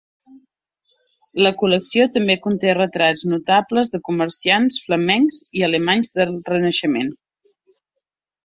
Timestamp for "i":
5.61-5.67